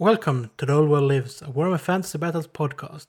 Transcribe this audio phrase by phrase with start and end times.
[0.00, 3.06] Welcome to The Old World Lives, a Warhammer Fantasy Battles podcast.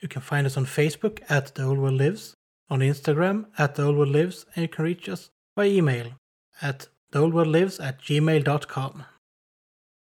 [0.00, 2.34] You can find us on Facebook at The Old World Lives,
[2.70, 6.12] on Instagram at The Old World Lives, and you can reach us by email
[6.62, 9.04] at theoldworldlives at gmail.com.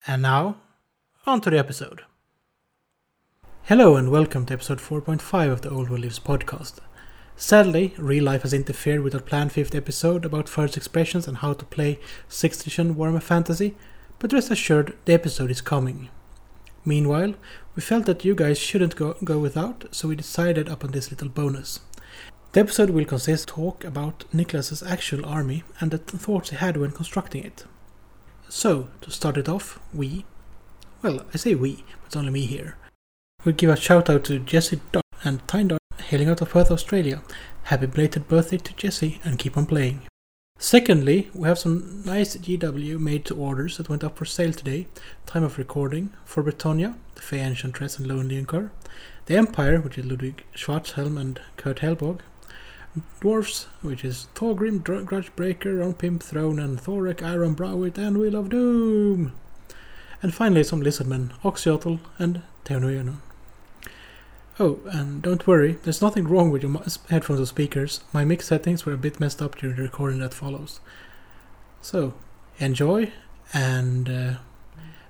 [0.07, 0.55] And now,
[1.25, 2.03] on to the episode.
[3.63, 6.75] Hello and welcome to episode 4.5 of the Old World Lives podcast.
[7.35, 11.51] Sadly, real life has interfered with our planned fifth episode about first expressions and how
[11.51, 11.99] to play
[12.29, 13.75] 6th edition Warhammer Fantasy,
[14.19, 16.09] but rest assured the episode is coming.
[16.85, 17.33] Meanwhile,
[17.75, 21.29] we felt that you guys shouldn't go, go without, so we decided upon this little
[21.29, 21.81] bonus.
[22.53, 26.91] The episode will consist talk about Niklas's actual army and the thoughts he had when
[26.91, 27.65] constructing it.
[28.49, 30.25] So, to start it off, we,
[31.01, 32.77] well, I say we, but it's only me here,
[33.43, 35.77] we'll give a shout out to Jesse Dart and Tyndar
[36.07, 37.21] hailing out of Perth, Australia.
[37.63, 40.01] Happy belated birthday to Jesse and keep on playing.
[40.59, 44.87] Secondly, we have some nice GW made to orders that went up for sale today,
[45.27, 48.71] time of recording, for Bretonnia, the Fay Enchantress and Louen Leoncoeur,
[49.27, 52.21] the Empire, which is Ludwig Schwarzhelm and Kurt Helborg,
[53.19, 59.33] Dwarfs, which is Thorgrim, Grudgebearer, Ronpimp Throne, and Thorek, Iron Browit, and Wheel of Doom!
[60.23, 63.17] And finally, some Lizardmen, Oxyotl and Teonoyano.
[64.59, 67.99] Oh, and don't worry, there's nothing wrong with your headphones or speakers.
[68.11, 70.79] My mix settings were a bit messed up during the recording that follows.
[71.79, 72.15] So,
[72.57, 73.11] enjoy,
[73.53, 74.33] and uh,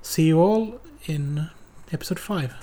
[0.01, 1.49] see you all in
[1.93, 2.55] episode 5.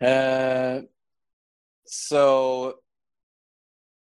[0.00, 0.82] Uh,
[1.84, 2.74] so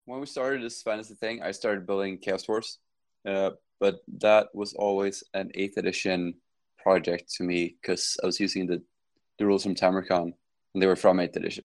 [0.06, 2.78] when we started this fantasy thing, I started building Chaos Dwarfs,
[3.26, 6.36] uh, but that was always an eighth edition
[6.88, 8.82] project to me because I was using the
[9.38, 10.30] the rules from Tamurkhan
[10.72, 11.64] and they were from eighth edition,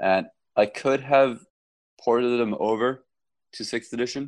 [0.00, 0.26] and
[0.56, 1.34] I could have
[2.04, 3.04] ported them over
[3.54, 4.22] to sixth edition.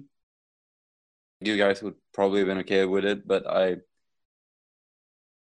[1.40, 3.64] You guys would probably have been okay with it, but I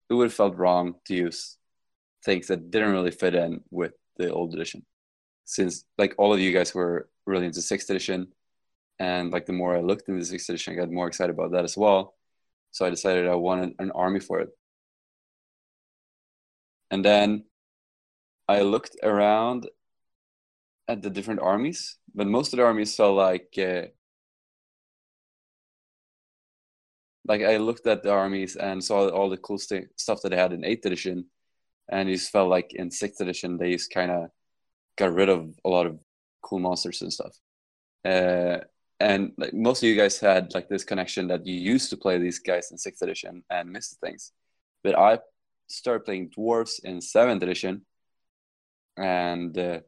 [0.08, 1.58] it would have felt wrong to use
[2.24, 4.80] things that didn't really fit in with the old edition.
[5.44, 8.28] Since like all of you guys were really into sixth edition
[8.98, 11.64] and like the more i looked into sixth edition i got more excited about that
[11.64, 12.15] as well
[12.76, 14.50] so i decided i wanted an army for it
[16.90, 17.44] and then
[18.48, 19.66] i looked around
[20.88, 23.86] at the different armies but most of the armies felt like uh,
[27.26, 30.36] like i looked at the armies and saw all the cool st- stuff that they
[30.36, 31.24] had in eighth edition
[31.88, 34.28] and you just felt like in sixth edition they just kind of
[34.98, 35.98] got rid of a lot of
[36.42, 37.36] cool monsters and stuff.
[38.04, 38.58] Uh,
[39.00, 42.18] and like most of you guys had like this connection that you used to play
[42.18, 44.32] these guys in sixth edition and missed things,
[44.82, 45.18] but I
[45.68, 47.84] started playing dwarves in seventh edition,
[48.96, 49.80] and uh,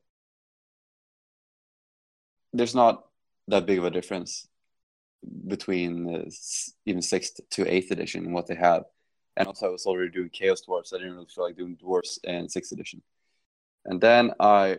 [2.53, 3.05] there's not
[3.49, 4.47] that big of a difference
[5.47, 6.31] between uh,
[6.87, 8.85] even sixth to eighth edition and what they have
[9.39, 10.93] and also I was already doing Chaos Dwarfs.
[10.93, 13.03] I didn't really feel like doing dwarves in sixth edition.
[13.85, 14.79] And then I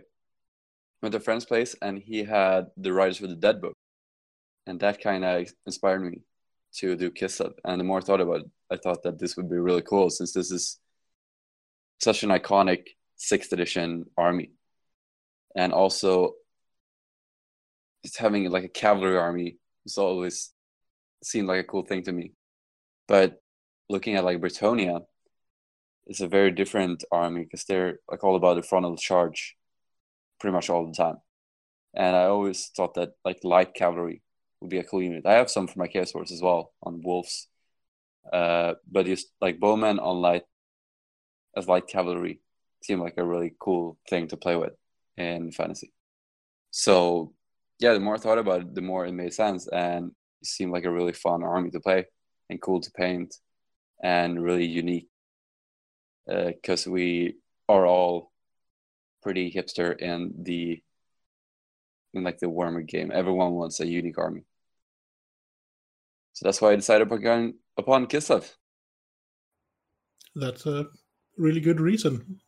[1.02, 3.78] went to a friend's place, and he had the Riders of the Dead book,
[4.70, 6.22] and that kind of inspired me
[6.76, 7.54] to do Kislev.
[7.66, 10.10] And the more I thought about it, I thought that this would be really cool
[10.10, 10.80] since this is
[12.00, 12.84] such an iconic
[13.16, 14.52] sixth edition army,
[15.56, 16.34] and also
[18.06, 20.54] just having like a cavalry army was always
[21.24, 22.34] seemed like a cool thing to me.
[23.08, 23.42] But
[23.90, 25.02] looking at like Bretonnia
[26.10, 29.56] it's a very different army because they're like all about the frontal charge
[30.40, 31.18] pretty much all the time.
[31.94, 34.24] And I always thought that like light cavalry
[34.62, 35.26] would be a cool unit.
[35.26, 37.48] I have some for my chaos horse as well on wolves.
[38.32, 40.44] Uh, but just like bowmen on light
[41.56, 42.42] as light cavalry
[42.84, 44.74] seemed like a really cool thing to play with
[45.18, 45.92] in fantasy.
[46.72, 47.34] So
[47.80, 50.12] yeah, the more I thought about it, the more it made sense and
[50.42, 52.06] it seemed like a really fun army to play
[52.50, 53.36] and cool to paint
[54.04, 55.10] and really unique
[56.26, 57.38] because uh, we
[57.68, 58.32] are all
[59.22, 60.82] pretty hipster in the
[62.14, 63.12] in like the Warhammer game.
[63.14, 64.44] Everyone wants a unique army,
[66.40, 68.50] so that's why I decided upon going upon Kislev.
[70.36, 70.86] That's a
[71.36, 72.40] really good reason,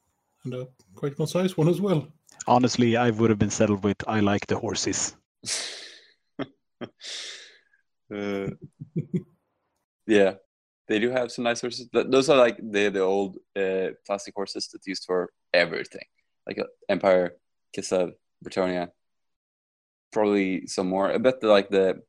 [0.45, 2.07] and a quite concise one as well.
[2.47, 5.17] Honestly, I would have been settled with I like the horses.
[6.79, 8.47] uh,
[10.07, 10.35] yeah,
[10.87, 11.89] they do have some nice horses.
[11.91, 16.05] Those are like the the old uh, plastic horses that's used for everything,
[16.47, 17.33] like uh, Empire,
[17.75, 18.91] Kislev, Bretonnia.
[20.13, 21.11] Probably some more.
[21.11, 22.03] I bet the, like the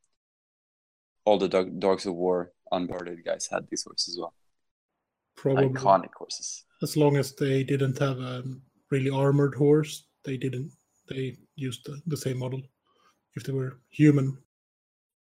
[1.24, 4.34] all the dog, dogs of war unboarded guys had these horses as well.
[5.36, 6.64] Probably Iconic horses.
[6.82, 8.42] as long as they didn't have a
[8.90, 10.72] really armored horse, they didn't.
[11.08, 12.62] They used the, the same model.
[13.34, 14.36] If they were human,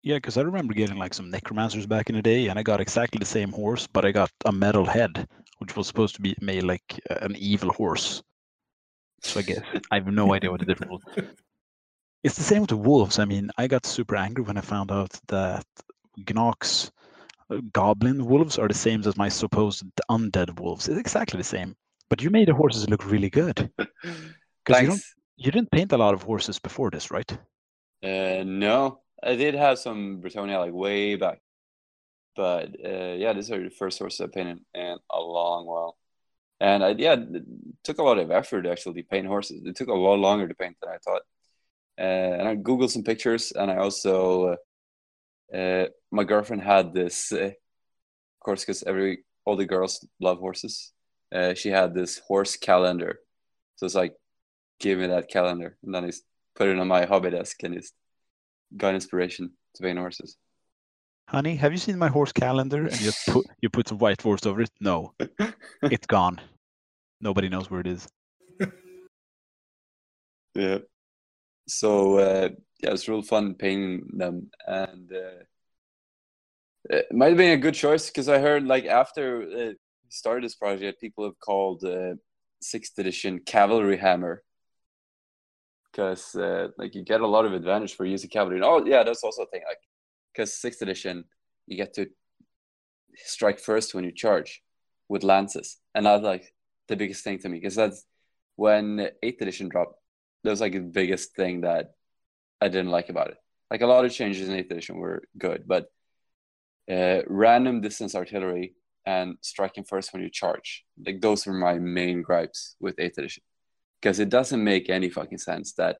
[0.02, 2.82] Yeah, because I remember getting like some necromancers back in the day, and I got
[2.82, 5.28] exactly the same horse, but I got a metal head,
[5.60, 8.24] which was supposed to be made like uh, an evil horse.
[9.22, 9.62] So I guess
[9.92, 11.26] I have no idea what the difference was.
[12.22, 13.18] It's the same with the wolves.
[13.18, 15.66] I mean, I got super angry when I found out that
[16.26, 16.92] Gnox
[17.50, 20.88] uh, goblin wolves are the same as my supposed undead wolves.
[20.88, 21.76] It's exactly the same.
[22.10, 23.70] But you made the horses look really good.
[24.66, 25.02] Because you don't
[25.38, 27.32] you didn't paint a lot of horses before this, right?
[28.04, 31.40] Uh, no, I did have some Bretonnia like way back,
[32.36, 35.98] but uh, yeah, these are the first horses I painted in a long while,
[36.60, 37.44] and I yeah, it
[37.84, 39.62] took a lot of effort to actually paint horses.
[39.66, 41.22] It took a lot longer to paint than I thought.
[41.98, 44.56] Uh, and I googled some pictures, and I also
[45.54, 50.92] uh, my girlfriend had this, uh, of course, because every all the girls love horses.
[51.34, 53.20] Uh, she had this horse calendar,
[53.76, 54.14] so it's like,
[54.80, 56.22] give me that calendar, and then I s-
[56.56, 57.92] put it on my hobby desk, and it's
[58.76, 60.38] got inspiration to paint horses.
[61.30, 62.88] Honey, have you seen my horse calendar?
[62.88, 64.72] And you put you put some white horse over it?
[64.80, 65.14] No,
[65.84, 66.40] it's gone.
[67.22, 68.08] Nobody knows where it is.
[70.56, 70.80] Yeah.
[71.70, 72.50] So uh,
[72.82, 75.44] yeah, it's real fun painting them, and uh,
[76.90, 79.74] it might have been a good choice because I heard like after uh,
[80.10, 82.16] started this project, people have called uh,
[82.60, 84.42] sixth edition cavalry hammer
[85.92, 88.56] because uh, like you get a lot of advantage for using cavalry.
[88.56, 89.62] And, Oh yeah, that's also a thing.
[89.68, 89.78] Like
[90.34, 91.26] because sixth edition,
[91.68, 92.08] you get to
[93.16, 94.64] strike first when you charge
[95.08, 96.52] with lances, and that's like
[96.88, 98.06] the biggest thing to me because that's
[98.56, 100.00] when eighth edition dropped
[100.44, 101.92] that was like the biggest thing that
[102.62, 103.38] I didn't like about it.
[103.72, 105.92] Like a lot of changes in eighth edition were good, but
[106.92, 108.74] uh, random distance artillery
[109.06, 113.44] and striking first when you charge, like those were my main gripes with eighth edition,
[114.02, 115.98] because it doesn't make any fucking sense that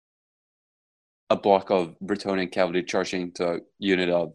[1.30, 4.34] a block of Bretonnian cavalry charging to a unit of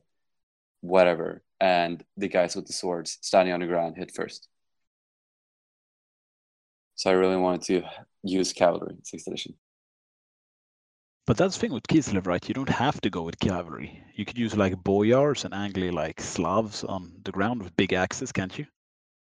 [0.80, 4.48] whatever, and the guys with the swords standing on the ground hit first.
[6.94, 7.82] So I really wanted to
[8.22, 9.54] use cavalry in sixth edition.
[11.26, 12.46] But that's the thing with Kislev, right?
[12.46, 14.02] You don't have to go with cavalry.
[14.14, 18.32] You could use like boyars and angly like Slavs on the ground with big axes,
[18.32, 18.66] can't you?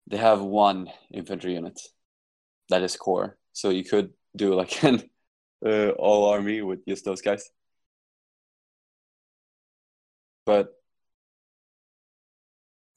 [0.07, 1.79] they have one infantry unit
[2.69, 5.01] that is core so you could do like an
[5.65, 7.49] uh, all army with just those guys
[10.45, 10.73] but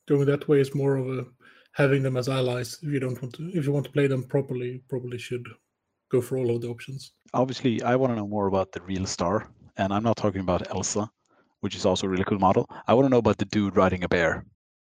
[0.08, 1.26] Going that way is more of a
[1.72, 2.78] having them as allies.
[2.80, 5.44] If you don't want to, if you want to play them properly, you probably should
[6.10, 7.12] go for all of the options.
[7.34, 10.70] Obviously, I want to know more about the real star, and I'm not talking about
[10.70, 11.10] Elsa,
[11.60, 12.68] which is also a really cool model.
[12.86, 14.44] I want to know about the dude riding a bear.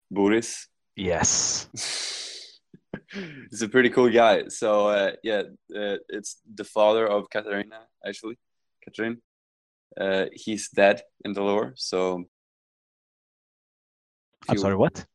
[0.10, 1.70] Boris Yes.
[3.50, 5.44] he's a pretty cool guy so uh, yeah
[5.76, 8.38] uh, it's the father of Katarina actually
[8.84, 9.22] Catherine
[10.00, 12.26] uh, he's dead in the lore so
[14.50, 15.06] I'm you- sorry, what?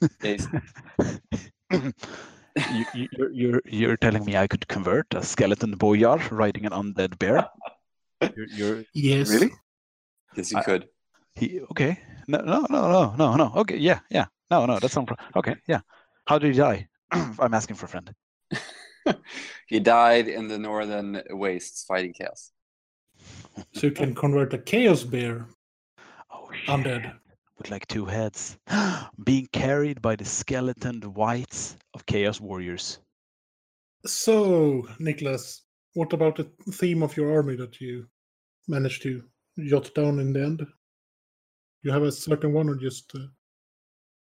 [2.56, 6.66] he's- you, you, you're, you're you're telling me I could convert a skeleton boyar riding
[6.66, 7.48] an undead bear?
[8.36, 9.30] You're, you're Yes.
[9.30, 9.50] Really?
[10.36, 10.88] yes you I- could
[11.36, 11.98] he okay?
[12.28, 13.52] No, no, no, no, no, no.
[13.56, 14.26] Okay, yeah, yeah.
[14.50, 15.06] No, no, that's not.
[15.06, 15.80] Pro- okay, yeah.
[16.26, 16.86] How did he die?
[17.10, 18.12] I'm asking for a friend.
[19.66, 22.50] he died in the northern wastes fighting chaos
[23.72, 25.46] So you can convert a chaos bear
[26.30, 26.68] Oh shit.
[26.68, 27.14] undead.
[27.60, 28.56] With like two heads,
[29.24, 33.00] being carried by the skeleton whites of Chaos Warriors.
[34.06, 35.60] So, Niklas,
[35.92, 38.06] what about the theme of your army that you
[38.66, 39.24] managed to
[39.68, 40.66] jot down in the end?
[41.82, 43.26] You have a certain one or just uh,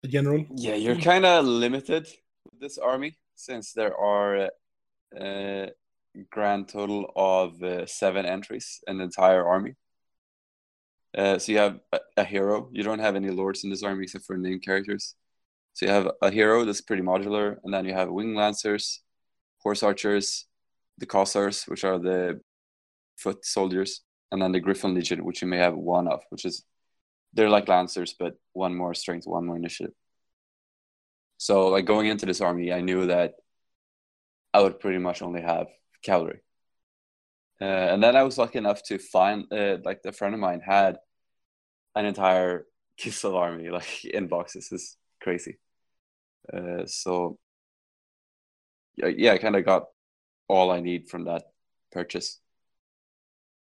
[0.04, 0.44] a general?
[0.54, 2.06] Yeah, you're kind of limited
[2.44, 4.50] with this army since there are
[5.18, 5.70] a
[6.30, 9.76] grand total of uh, seven entries in the entire army.
[11.16, 12.68] Uh, so you have a, a hero.
[12.72, 15.14] You don't have any lords in this army except for named characters.
[15.74, 19.02] So you have a hero that's pretty modular, and then you have wing lancers,
[19.58, 20.46] horse archers,
[20.98, 22.40] the Kossars, which are the
[23.16, 26.64] foot soldiers, and then the Gryphon Legion, which you may have one of, which is
[27.32, 29.92] they're like lancers, but one more strength, one more initiative.
[31.38, 33.34] So, like going into this army, I knew that
[34.52, 35.66] I would pretty much only have
[36.02, 36.40] cavalry.
[37.60, 40.60] Uh, and then I was lucky enough to find, uh, like, a friend of mine
[40.64, 40.98] had
[41.94, 42.66] an entire
[43.00, 44.70] Kislev army, like, in boxes.
[44.72, 45.58] is crazy.
[46.52, 47.38] Uh, so,
[48.96, 49.84] yeah, yeah I kind of got
[50.48, 51.44] all I need from that
[51.92, 52.40] purchase.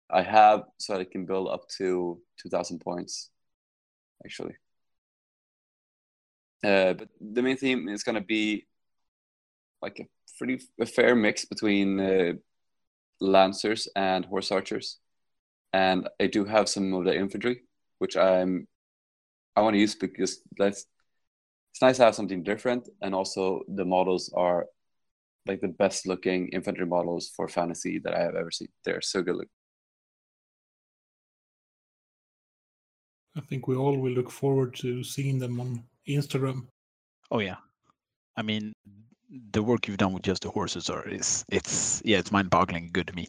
[0.10, 3.30] I have so that I can build up to 2,000 points,
[4.26, 4.56] actually.
[6.64, 8.66] Uh, but the main theme is going to be
[9.82, 10.08] like a
[10.38, 12.34] pretty a fair mix between uh,
[13.22, 14.98] lancers and horse archers,
[15.74, 17.62] and I do have some of the infantry,
[18.00, 18.68] which I'm
[19.56, 20.86] I want to use because that's
[21.72, 24.66] it's nice to have something different, and also the models are
[25.46, 28.70] like the best looking infantry models for fantasy that I have ever seen.
[28.84, 29.50] They're so good looking.
[33.38, 36.68] I think we all will look forward to seeing them on Instagram.
[37.32, 37.58] Oh yeah,
[38.36, 38.74] I mean,
[39.52, 43.08] the work you've done with just the horses are is it's yeah, it's mind-boggling good
[43.08, 43.28] to me.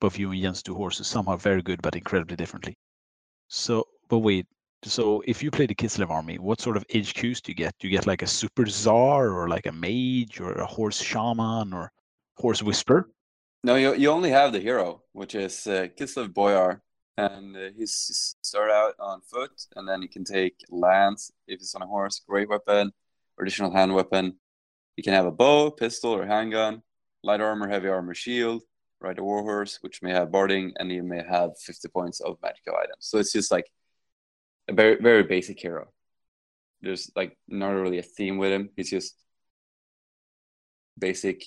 [0.00, 2.74] Both you and Jens do horses somehow very good, but incredibly differently.
[3.48, 4.46] So, but wait,
[4.82, 7.74] so if you play the Kislev army, what sort of HQs do you get?
[7.78, 11.72] Do you get like a super czar or like a mage or a horse shaman
[11.72, 11.92] or
[12.36, 13.10] horse whisper?
[13.62, 16.80] No, you you only have the hero, which is uh, Kislev Boyar,
[17.16, 21.74] and uh, he's start out on foot, and then he can take lance if he's
[21.74, 22.92] on a horse, great weapon,
[23.38, 24.38] additional hand weapon.
[24.96, 26.82] He can have a bow, pistol, or handgun,
[27.22, 28.62] light armor, heavy armor, shield,
[29.00, 32.74] ride a warhorse, which may have barding, and he may have 50 points of magical
[32.76, 33.00] items.
[33.00, 33.70] So it's just like
[34.70, 35.88] a very very basic hero.
[36.80, 38.70] There's like not really a theme with him.
[38.76, 39.14] He's just
[40.98, 41.44] basic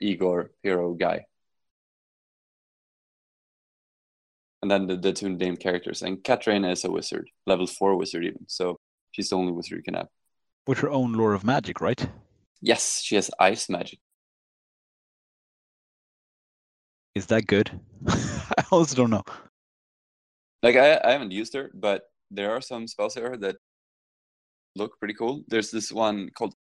[0.00, 1.26] Igor hero guy.
[4.62, 6.02] And then the, the two named characters.
[6.02, 8.48] And Katrina is a wizard, level four wizard even.
[8.48, 8.78] So
[9.10, 10.08] she's the only wizard you can have.
[10.66, 12.04] With her own lore of magic, right?
[12.60, 13.98] Yes, she has ice magic.
[17.16, 17.70] Is that good?
[18.06, 19.24] I also don't know.
[20.62, 23.56] Like I, I haven't used her, but there are some spells here that
[24.74, 25.44] look pretty cool.
[25.48, 26.54] There's this one called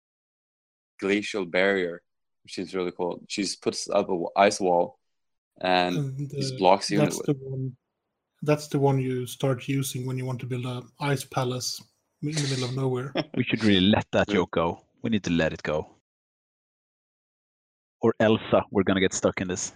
[0.99, 2.01] Glacial Barrier,
[2.43, 3.23] which is really cool.
[3.29, 4.99] She puts up a ice wall
[5.61, 6.99] and, And, just uh, blocks you.
[6.99, 7.77] That's the one.
[8.43, 11.83] That's the one you start using when you want to build a ice palace
[12.23, 13.13] in the middle of nowhere.
[13.37, 14.37] We should really let that Yeah.
[14.37, 14.81] joke go.
[15.03, 15.97] We need to let it go.
[18.01, 19.73] Or Elsa, we're gonna get stuck in this.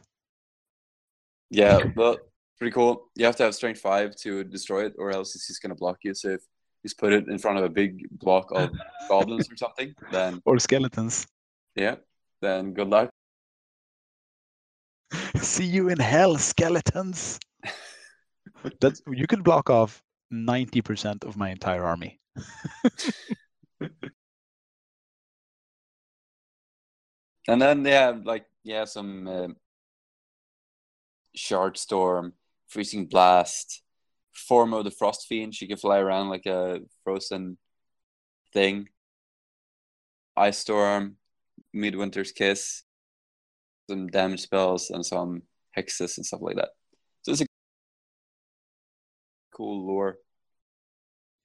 [1.50, 2.18] Yeah, well,
[2.62, 3.10] pretty cool.
[3.16, 5.98] You have to have strength five to destroy it, or else it's just gonna block
[6.04, 6.14] you.
[6.14, 8.70] So if you just put it in front of a big block of
[9.08, 11.26] goblins or something, then Or skeletons.
[11.74, 11.96] yeah,
[12.40, 13.10] then good luck.
[15.40, 17.40] See you in hell, skeletons.
[18.80, 20.00] That's you could block off
[20.32, 22.20] 90% of my entire army.
[27.48, 29.56] And then they have like yeah some um
[31.34, 32.34] shard storm,
[32.72, 33.82] freezing blast,
[34.32, 35.54] form of the frost fiend.
[35.54, 37.58] She can fly around like a frozen
[38.52, 38.88] thing.
[40.36, 41.16] Ice storm,
[41.74, 42.84] midwinter's kiss,
[43.90, 45.42] some damage spells and some
[45.76, 46.70] hexes and stuff like that.
[47.22, 47.46] So it's a
[49.54, 50.16] cool lore.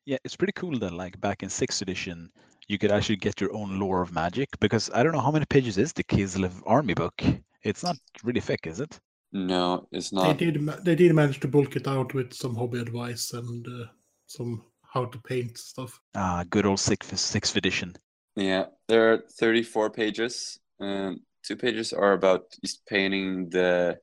[0.06, 2.32] Yeah, it's pretty cool that like back in sixth edition,
[2.70, 5.46] you could actually get your own lore of magic because I don't know how many
[5.46, 7.22] pages is the Kislev army book.
[7.64, 8.98] It's not really thick, is it?
[9.32, 10.38] No, it's not.
[10.38, 10.66] they did.
[10.84, 13.86] They did manage to bulk it out with some hobby advice and uh,
[14.26, 16.00] some how to paint stuff.
[16.16, 17.96] Ah, good old sixth sixth edition.
[18.36, 20.60] Yeah, there are 34 pages.
[20.80, 23.98] Um, two pages are about just painting the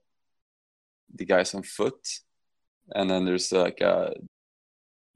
[1.14, 2.06] the guys on foot,
[2.94, 4.14] and then there's like a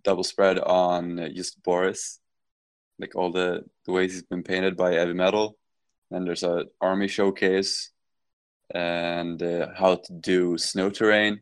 [0.05, 2.21] double spread on uh, just Boris,
[2.99, 5.57] like all the the ways he's been painted by heavy metal.
[6.11, 7.91] And there's a army showcase,
[8.75, 11.41] and uh, how to do snow terrain.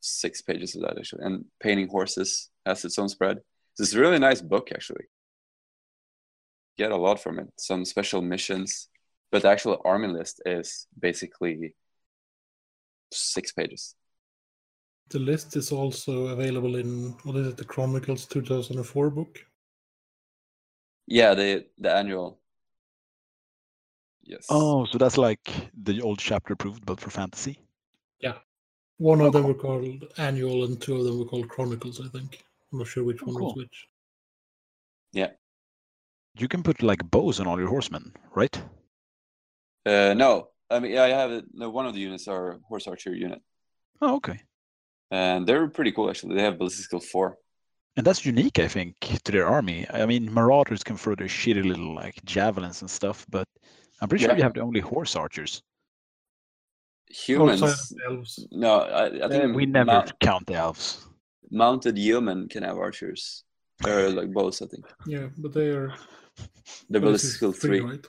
[0.00, 3.38] Six pages of that actually, and painting horses has its own spread.
[3.78, 5.06] It's a really nice book, actually.
[6.76, 7.48] Get a lot from it.
[7.58, 8.88] Some special missions,
[9.30, 11.74] but the actual army list is basically
[13.12, 13.94] six pages.
[15.10, 17.56] The list is also available in what is it?
[17.56, 19.38] The Chronicles 2004 book.
[21.06, 22.39] Yeah, the the annual.
[24.30, 24.46] Yes.
[24.48, 25.40] Oh, so that's like
[25.82, 27.58] the old chapter approved, but for fantasy.
[28.20, 28.34] Yeah.
[28.98, 32.00] One of them were called Annual, and two of them were called Chronicles.
[32.00, 32.44] I think.
[32.72, 33.86] I'm not sure which Oh, one was which.
[35.12, 35.30] Yeah.
[36.38, 38.56] You can put like bows on all your horsemen, right?
[39.84, 41.44] Uh, no, I mean yeah, I have it.
[41.52, 43.40] No, one of the units are horse archer unit,
[44.00, 44.38] Oh, okay.
[45.10, 46.36] and they're pretty cool actually.
[46.36, 47.38] They have ballistic skill four.
[47.96, 48.94] And that's unique, I think,
[49.24, 49.86] to their army.
[49.92, 53.48] I mean, marauders can throw their shitty little like javelins and stuff, but
[54.00, 54.38] I'm pretty sure Yeah.
[54.38, 55.62] you have the only horse archers.
[57.08, 57.62] Humans.
[57.62, 58.46] Outside of the elves.
[58.52, 61.06] No, I, I think Uh, we never mount- count the elves.
[61.50, 63.44] mounted human can have archers.
[63.86, 64.84] Or like bows, I think.
[65.06, 65.94] Yeah, but they are.
[66.90, 67.80] The what is ballistic it, skill three.
[67.80, 68.06] right?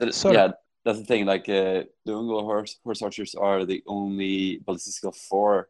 [0.00, 0.52] That- So- yeah,
[0.84, 1.26] that's the thing.
[1.26, 5.68] Like uh, the Ungol horse horse archers are the only ballistic skill four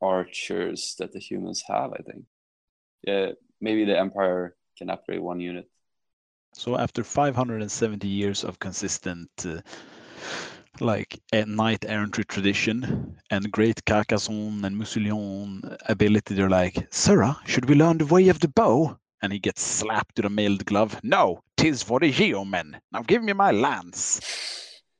[0.00, 1.92] archers that the humans have.
[1.92, 2.24] I think.
[3.02, 5.70] Yeah, maybe the Empire can upgrade one unit.
[6.54, 9.60] So after 570 years of consistent uh,
[10.80, 16.34] like a knight errantry tradition and great Carcassonne and Mousillon ability.
[16.34, 18.96] They're like, Sirrah, should we learn the way of the bow?
[19.22, 21.00] And he gets slapped with a mailed glove.
[21.02, 22.76] No, tis for the geomen.
[22.92, 24.20] Now give me my lance.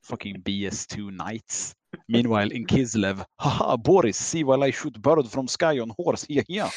[0.02, 1.74] Fucking BS2 knights.
[2.08, 6.24] Meanwhile, in Kislev, haha, Boris, see while I shoot bird from sky on horse.
[6.24, 6.70] Here, here.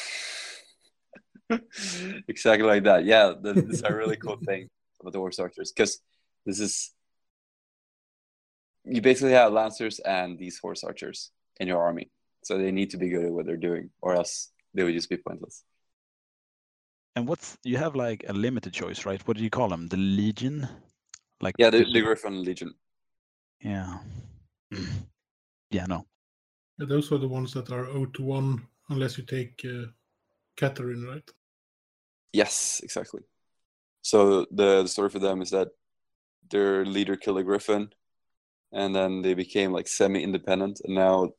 [2.28, 3.04] exactly like that.
[3.04, 4.68] Yeah, th- this is a really cool thing
[5.00, 6.00] about the horse archers because
[6.44, 6.92] this is
[8.84, 12.10] you basically have lancers and these horse archers in your army,
[12.42, 15.10] so they need to be good at what they're doing, or else they would just
[15.10, 15.64] be pointless.
[17.16, 19.20] And what's you have like a limited choice, right?
[19.26, 19.88] What do you call them?
[19.88, 20.68] The Legion?
[21.40, 22.74] Like Yeah, the, the Gryphon Legion.
[23.60, 23.98] yeah.
[25.70, 26.06] yeah, no.
[26.78, 29.86] Yeah, those are the ones that are 0 to 1 unless you take uh,
[30.56, 31.28] Catherine, right?
[32.32, 33.22] Yes, exactly.
[34.02, 35.68] So the, the story for them is that
[36.50, 37.90] their leader killed a griffin,
[38.72, 41.30] and then they became like semi-independent, and now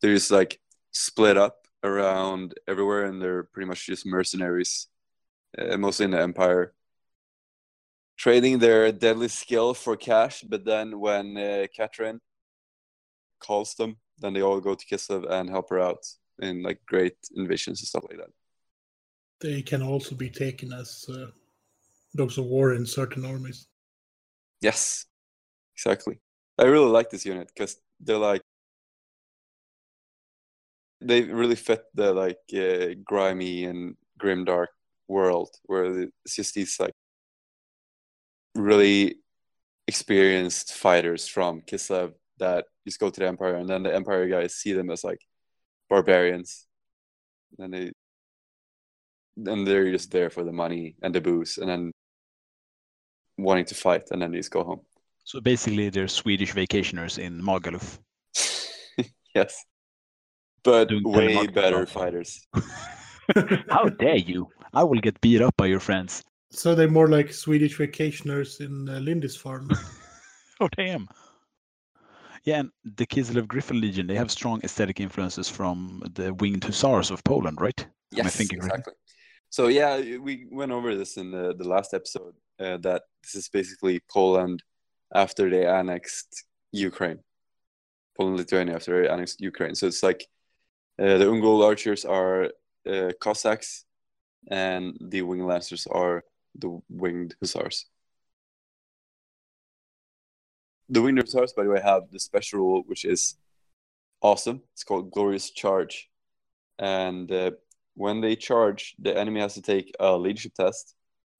[0.00, 0.60] they're just like
[0.92, 4.88] split up around everywhere, and they're pretty much just mercenaries,
[5.58, 6.74] uh, mostly in the empire,
[8.16, 10.42] trading their deadly skill for cash.
[10.42, 12.20] But then when uh, Catherine
[13.40, 16.04] calls them, then they all go to Kislev and help her out
[16.40, 18.30] in like great invasions and stuff like that.
[19.40, 21.26] They can also be taken as uh,
[22.16, 23.68] dogs of war in certain armies.
[24.60, 25.06] Yes,
[25.76, 26.20] exactly.
[26.58, 28.42] I really like this unit because they're like
[31.00, 34.66] they really fit the like uh, grimy and grimdark
[35.06, 36.92] world where it's just these like
[38.56, 39.16] really
[39.86, 44.54] experienced fighters from Kislev that just go to the Empire, and then the Empire guys
[44.54, 45.20] see them as like
[45.88, 46.66] barbarians,
[47.58, 47.92] and they
[49.46, 51.92] and they're just there for the money and the booze, and then
[53.36, 54.80] wanting to fight, and then they just go home.
[55.24, 57.98] So basically, they're Swedish vacationers in Magaluf.
[59.34, 59.64] yes,
[60.64, 62.00] but Doing way better also.
[62.00, 62.46] fighters.
[63.70, 64.48] How dare you?
[64.72, 66.22] I will get beat up by your friends.
[66.50, 69.68] So they're more like Swedish vacationers in uh, Lindisfarne.
[70.60, 71.08] Oh damn.
[72.44, 77.10] Yeah, and the Kislev Gryphon Legion, they have strong aesthetic influences from the winged hussars
[77.10, 77.80] of Poland, right?
[77.80, 78.82] Am I Yes, thinking right?
[79.50, 82.34] So yeah, we went over this in the, the last episode.
[82.60, 84.64] Uh, that this is basically Poland
[85.14, 87.20] after they annexed Ukraine.
[88.16, 89.76] Poland, Lithuania after they annexed Ukraine.
[89.76, 90.26] So it's like
[90.98, 92.50] uh, the Ungol archers are
[92.84, 93.84] uh, Cossacks,
[94.50, 96.24] and the winged lancers are
[96.56, 97.86] the winged hussars.
[100.88, 103.36] The winged hussars, by the way, have the special rule, which is
[104.20, 104.62] awesome.
[104.72, 106.10] It's called Glorious Charge,
[106.78, 107.52] and uh,
[107.98, 110.94] when they charge, the enemy has to take a leadership test,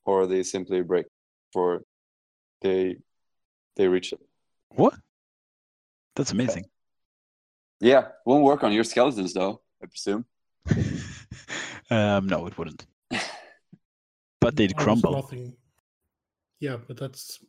[0.05, 1.07] or they simply break
[1.53, 1.83] for
[2.63, 2.97] they
[3.77, 4.19] they reach it.
[4.71, 4.95] What?
[6.17, 6.65] That's amazing.
[7.81, 10.25] Yeah, won't work on your skeletons though, I presume.
[11.91, 12.87] um, no, it wouldn't.
[14.41, 15.13] But they'd crumble.
[15.13, 15.57] Nothing.
[16.61, 17.45] Yeah, but that's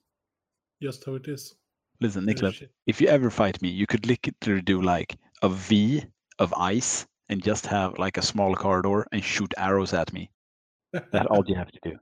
[0.82, 1.56] just how it is.
[2.02, 2.52] Listen, Yeah,
[2.88, 6.04] if you ever fight me, you could literally do like a V
[6.40, 10.30] of ice and just have like a small corridor and shoot arrows at me.
[10.92, 11.98] That's all you have to do.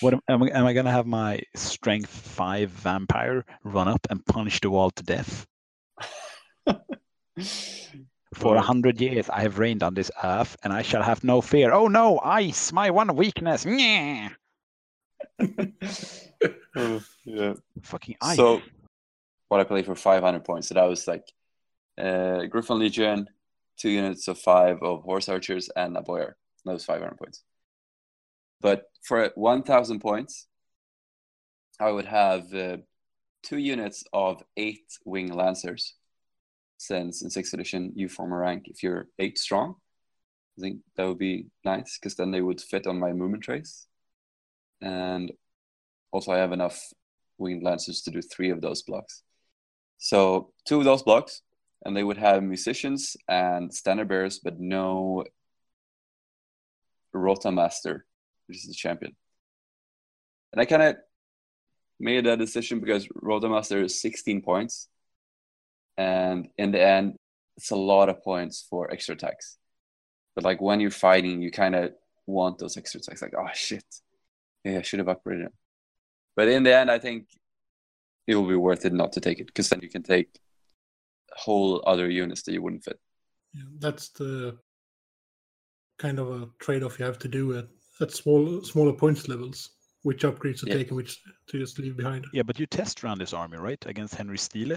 [0.00, 4.24] What am, am I, am I gonna have my strength five vampire run up and
[4.26, 5.46] punch the wall to death?
[8.34, 11.40] For a hundred years I have reigned on this earth, and I shall have no
[11.40, 11.72] fear.
[11.72, 13.64] Oh no, ice, my one weakness.
[13.64, 14.28] Uh,
[17.24, 17.54] yeah.
[17.82, 18.36] Fucking ice.
[18.36, 18.60] So,
[19.48, 20.68] what I played for 500 points.
[20.68, 21.24] So that was like
[21.96, 23.28] uh, Gryphon Legion,
[23.78, 26.36] two units of five of horse archers, and a boyar.
[26.64, 27.42] That was 500 points.
[28.60, 30.46] But for 1,000 points,
[31.78, 32.78] I would have uh,
[33.42, 35.94] two units of eight wing lancers.
[36.78, 39.76] Since in sixth edition you form a rank if you're eight strong,
[40.58, 43.86] I think that would be nice because then they would fit on my movement trace.
[44.82, 45.32] And
[46.12, 46.78] also, I have enough
[47.38, 49.22] winged lancers to do three of those blocks.
[49.98, 51.42] So two of those blocks,
[51.84, 55.24] and they would have musicians and standard bearers, but no
[57.14, 58.00] Rotamaster,
[58.46, 59.14] which is the champion.
[60.52, 60.96] And I kind of
[61.98, 64.88] made that decision because Rotamaster is 16 points,
[65.96, 67.16] and in the end,
[67.56, 69.56] it's a lot of points for extra attacks.
[70.34, 71.92] But like when you're fighting, you kind of
[72.26, 73.22] want those extra attacks.
[73.22, 73.84] Like, oh shit,
[74.64, 75.52] yeah, I should have upgraded it.
[76.34, 77.28] But in the end, I think
[78.26, 80.38] it will be worth it not to take it because then you can take
[81.36, 82.98] whole other units that you wouldn't fit.
[83.54, 84.58] Yeah, that's the
[85.98, 87.66] kind of a trade-off you have to do at,
[88.00, 89.70] at small smaller points levels
[90.02, 90.74] which upgrades to Yeah.
[90.74, 92.26] take and which to just leave behind.
[92.32, 93.84] Yeah, but you test ran this army, right?
[93.86, 94.76] Against Henry Steele.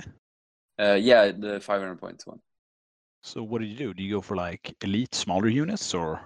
[0.80, 2.40] Uh, yeah, the 500 points one.
[3.24, 3.94] So what did you do?
[3.94, 6.22] Do you go for like elite smaller units or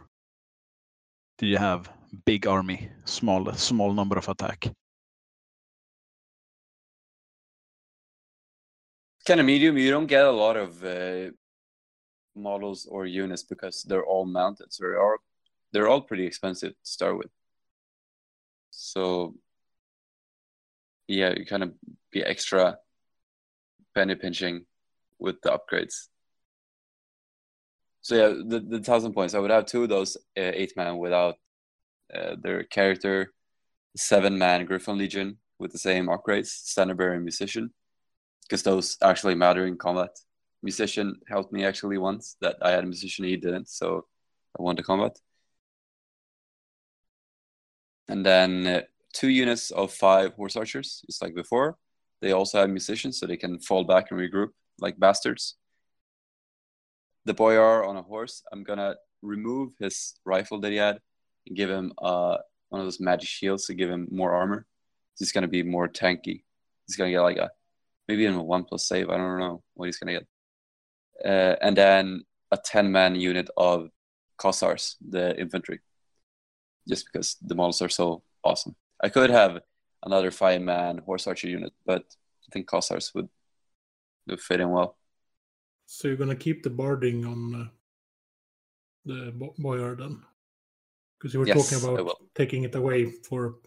[1.40, 1.92] did you have
[2.26, 4.72] big army, small small number of attack?
[9.26, 9.78] Kind of medium.
[9.78, 11.32] You don't get a lot of uh,
[12.36, 14.74] models or units because they're all mounted.
[14.74, 15.18] So they're all,
[15.72, 17.30] they're all pretty expensive to start with.
[18.72, 19.36] So
[21.08, 21.74] yeah, you kind of
[22.12, 22.78] be extra
[23.96, 24.66] penny pinching
[25.20, 26.08] with the upgrades.
[28.02, 29.34] So yeah, the, the thousand points.
[29.34, 31.36] I would have two of those uh, eight man without
[32.14, 33.32] uh, their character,
[33.96, 37.72] seven man Gryphon Legion with the same upgrades, standard bearer musician,
[38.54, 40.12] because those actually matter in combat.
[40.62, 44.06] Musician helped me actually once that I had a musician, he didn't, so
[44.56, 45.18] I won the combat.
[48.08, 51.78] And then uh, two units of five horse archers, just like before.
[52.22, 55.56] They also have musicians, so they can fall back and regroup like bastards.
[57.26, 61.00] The boyar on a horse, I'm gonna remove his rifle that he had
[61.48, 62.38] and give him uh,
[62.70, 64.68] one of those magic shields to give him more armor.
[65.18, 66.44] He's gonna be more tanky.
[66.86, 67.50] He's gonna get like a
[68.08, 69.10] maybe even a one plus save.
[69.10, 70.28] I don't know what he's gonna get.
[71.26, 73.90] Uh, and then a 10 man unit of
[74.40, 75.82] Kossars, the infantry,
[76.88, 78.76] just because the models are so awesome.
[79.02, 79.60] I could have
[80.06, 82.04] another five man horse archer unit, but
[82.48, 83.30] I think Kossars would,
[84.28, 84.98] would fit in well.
[85.86, 87.68] So you're gonna keep the barding on uh,
[89.06, 90.22] the bo- boyar then,
[91.18, 93.58] because you were Yes, talking about taking it away for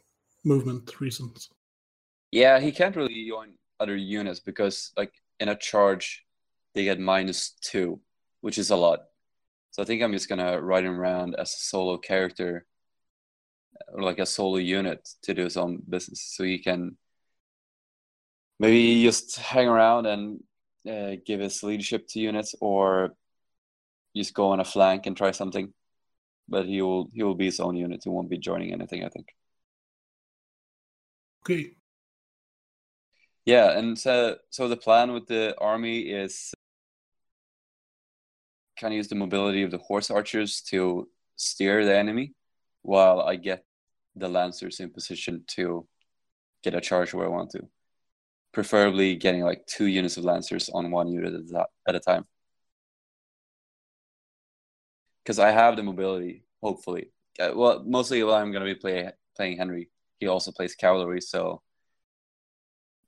[0.45, 1.51] movement reasons.
[2.31, 6.25] Yeah, he can't really join other units because, like, in a charge,
[6.75, 8.01] they get minus two,
[8.41, 9.01] which is a lot.
[9.71, 12.67] So I think I'm just gonna ride him around as a solo character,
[13.93, 16.97] or like a solo unit to do his own business, so he can
[18.59, 20.43] maybe just hang around and
[20.89, 23.15] uh, give his leadership to units, or
[24.17, 25.73] just go on a flank and try something.
[26.49, 28.03] But he will he will be his own unit.
[28.05, 29.05] He won't be joining anything.
[29.05, 29.29] I think.
[31.43, 31.77] Okay.
[33.47, 36.53] Yeah, and so so the plan with the army is
[38.79, 42.35] kind of use the mobility of the horse archers to steer the enemy,
[42.83, 43.65] while I get
[44.17, 45.87] the lancers in position to
[46.63, 47.63] get a charge where I want to.
[48.53, 51.35] Preferably getting like two units of lancers on one unit
[51.89, 52.25] at a- time.
[55.23, 57.11] Because I have the mobility, hopefully.
[57.39, 59.91] Uh, well, mostly while I'm going to be play, playing Henry.
[60.19, 61.63] He also plays cavalry, so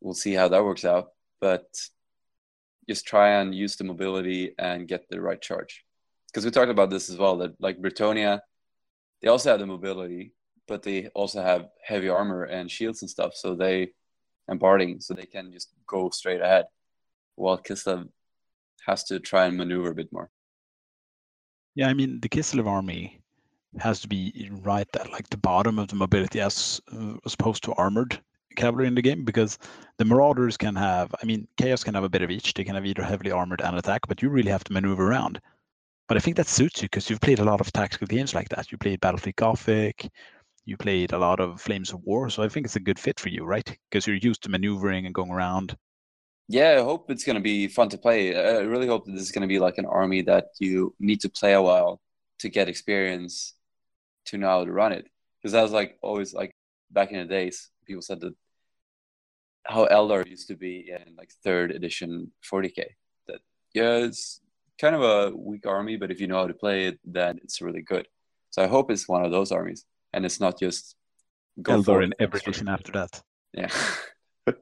[0.01, 1.09] we'll see how that works out.
[1.41, 1.67] But
[2.89, 5.85] just try and use the mobility and get the right charge.
[6.27, 8.41] Because we talked about this as well, that like Bretonnia,
[9.23, 10.35] they also have the mobility,
[10.67, 13.35] but they also have heavy armor and shields and stuff.
[13.35, 13.93] So they
[14.49, 16.67] and barding, so they can just go straight ahead.
[17.37, 18.09] While Kislev
[18.87, 20.31] has to try and maneuver a bit more.
[21.75, 23.21] Yeah, I mean the Kislev army
[23.79, 27.63] has to be right at like the bottom of the mobility as uh, as opposed
[27.65, 28.21] to armored
[28.57, 29.59] cavalry in the game because
[29.99, 32.55] the Marauders can have, I mean, Chaos can have a bit of each.
[32.55, 35.41] They can have either heavily armored and attack, but you really have to maneuver around.
[36.09, 38.49] But I think that suits you because you've played a lot of tactical games like
[38.49, 38.73] that.
[38.73, 40.11] You played Battlefleet Gothic,
[40.65, 43.19] you played a lot of Flames of War, so I think it's a good fit
[43.21, 43.77] for you, right?
[43.91, 45.77] Because you're used to maneuvering and going around.
[46.49, 48.35] Yeah, I hope it's going to be fun to play.
[48.35, 51.21] I really hope that this is going to be like an army that you need
[51.21, 52.01] to play a while
[52.39, 53.55] to get experience
[54.27, 55.07] to know how to run it.
[55.41, 56.53] Because that was like always like
[56.91, 58.35] back in the days, people said that
[59.65, 62.85] how Eldar used to be in like third edition 40k.
[63.27, 63.41] That
[63.75, 64.41] yeah, it's
[64.81, 67.61] kind of a weak army, but if you know how to play it, then it's
[67.61, 68.07] really good.
[68.51, 70.97] So I hope it's one of those armies, and it's not just
[71.61, 73.23] go it in every edition after that.
[73.53, 73.71] yeah.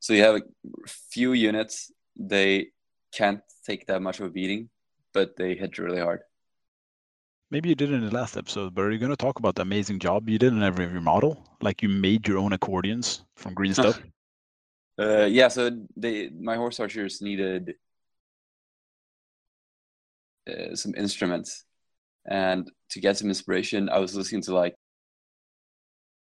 [0.00, 0.42] so you have a
[1.10, 1.90] few units.
[2.16, 2.68] They
[3.12, 4.70] can't take that much of a beating,
[5.12, 6.20] but they hit really hard.
[7.50, 9.56] Maybe you did it in the last episode, but are you going to talk about
[9.56, 11.44] the amazing job you did in every of your model?
[11.60, 14.00] Like you made your own accordions from green stuff?
[14.98, 17.72] Uh, yeah, so they my horse archers needed
[20.46, 21.64] uh, some instruments,
[22.26, 24.74] and to get some inspiration, I was listening to like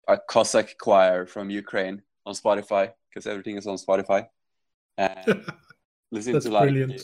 [0.06, 4.26] a Cossack choir from Ukraine on Spotify because everything is on Spotify,
[4.96, 5.44] and
[6.12, 7.02] listening That's to like brilliant.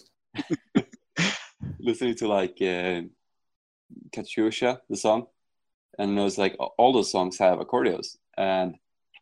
[1.80, 3.00] listening to like uh,
[4.10, 5.26] Katyusha, the song,
[5.98, 8.76] and it was like all those songs have accordions, and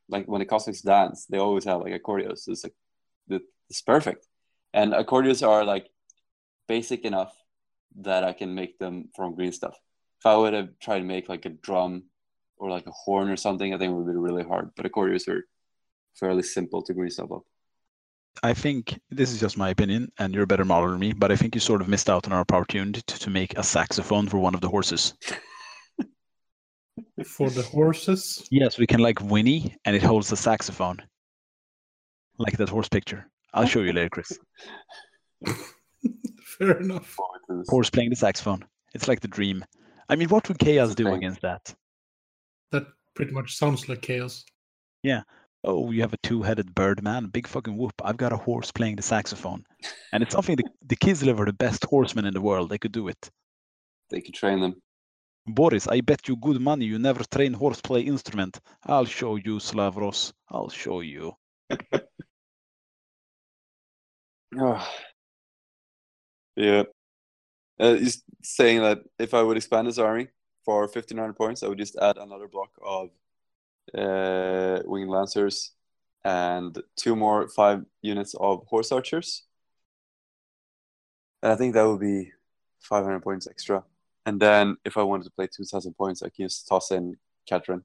[0.09, 2.47] like when the Cossacks dance, they always have like accordions.
[2.49, 2.75] It's like
[3.71, 4.27] it's perfect,
[4.75, 5.89] and accordions are like
[6.69, 7.35] basic enough
[7.97, 9.79] that I can make them from green stuff.
[10.21, 12.05] If I would have tried to make like a drum
[12.57, 14.71] or like a horn or something, I think it would be really hard.
[14.77, 15.45] But a couriers are
[16.15, 17.43] fairly simple to green stuff up.
[18.43, 21.31] I think this is just my opinion, and you're a better model than me, but
[21.31, 24.27] I think you sort of missed out on our opportunity to, to make a saxophone
[24.29, 25.15] for one of the horses.
[27.27, 30.99] For the horses, Yes, we can like whinny, and it holds a saxophone,
[32.39, 33.31] like that horse picture.
[33.55, 34.39] I'll show you later, Chris.
[36.59, 37.17] fair enough.
[37.69, 38.65] Horse playing the saxophone.
[38.95, 39.65] It's like the dream.
[40.09, 41.17] I mean, what would chaos do Thanks.
[41.19, 41.75] against that?
[42.73, 44.45] That pretty much sounds like chaos.
[45.65, 47.27] Oh, you have a two-headed bird, man.
[47.27, 47.95] Big fucking whoop.
[48.05, 49.65] I've got a horse playing the saxophone.
[50.13, 52.69] And it's something the, the Kislev are the best horsemen in the world.
[52.69, 53.31] They could do it.
[54.11, 54.83] They could train them.
[55.47, 58.59] Boris, I bet you good money you never train horseplay instrument.
[58.87, 60.33] I'll show you, Slavros.
[60.49, 61.33] I'll show you.
[64.59, 64.89] Oh.
[66.55, 66.83] Yeah.
[67.81, 70.29] Uh, he's saying that if I would expand his army
[70.67, 73.09] for 1500 points, I would just add another block of
[73.97, 75.73] uh, winged lancers
[76.25, 79.45] and two more five units of horse archers.
[81.43, 82.31] And I think that would be
[82.81, 83.85] 500 points extra.
[84.25, 87.17] And then if I wanted to play 2000 points, I can just toss in
[87.49, 87.85] Catherine.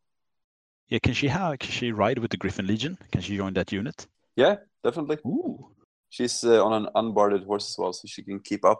[0.89, 1.60] Yeah, can she have?
[1.60, 2.97] Can she ride with the Gryphon Legion?
[3.12, 4.07] Can she join that unit?
[4.36, 5.17] Yeah, definitely.
[5.25, 5.71] Ooh.
[6.10, 8.79] She's uh, on an unbarred horse as well, so she can keep up.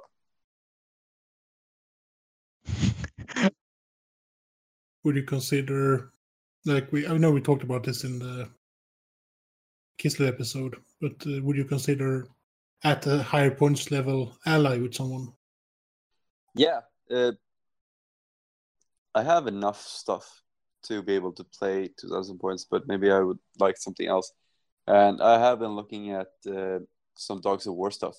[5.04, 6.12] Would you consider,
[6.68, 8.50] like we, I know we talked about this in the
[10.00, 12.28] Kislev episode, but uh, would you consider
[12.84, 15.34] at a higher points level ally with someone?
[16.56, 17.32] Yeah, uh,
[19.16, 20.44] I have enough stuff
[20.84, 24.32] to be able to play 2000 points, but maybe I would like something else.
[24.86, 26.80] And I have been looking at uh,
[27.16, 28.16] some Dogs of War stuff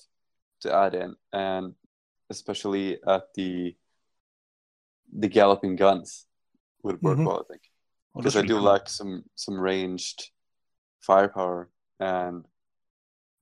[0.61, 1.73] to add in, and
[2.29, 3.75] especially at the
[5.11, 6.27] the galloping guns
[6.83, 7.25] would work Mhm.
[7.25, 7.63] well, I think,
[8.15, 8.63] because that's I do cool.
[8.63, 10.29] like some some ranged
[11.01, 11.69] firepower,
[11.99, 12.45] and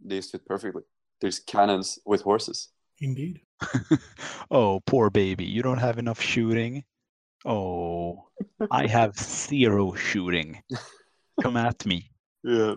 [0.04, 0.84] these fit perfectly.
[1.22, 2.70] There's cannons with horses.
[3.00, 3.42] Indeed.
[4.52, 5.46] oh, poor baby.
[5.46, 6.84] You don't have enough shooting.
[7.46, 8.28] Oh,
[8.72, 10.62] I have zero shooting.
[11.42, 12.12] Come at me.
[12.44, 12.76] Yeah.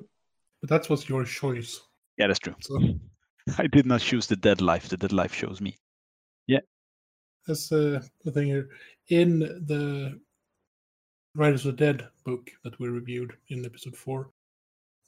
[0.61, 1.81] But that was your choice.
[2.19, 2.55] Yeah, that's true.
[2.61, 2.79] So
[3.59, 4.89] I did not choose the dead life.
[4.89, 5.79] The dead life chose me.
[6.47, 6.61] Yeah.
[7.47, 8.69] That's uh, the thing here.
[9.09, 10.21] In the
[11.35, 14.31] Riders of the Dead book that we reviewed in episode four,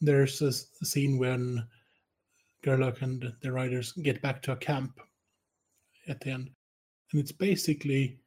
[0.01, 1.67] there's a scene when
[2.63, 5.01] Gerlach and the riders get back to a camp
[6.09, 6.51] at the end.
[7.13, 8.19] And it's basically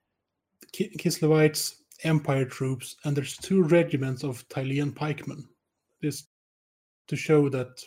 [0.73, 5.47] Ki- Kislevites, Empire troops, and there's two regiments of Tylean pikemen.
[6.01, 6.27] This
[7.08, 7.81] to show that